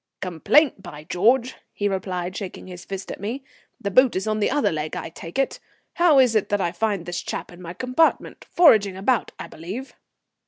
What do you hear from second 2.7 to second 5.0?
fist at me. "The boot is on the other leg,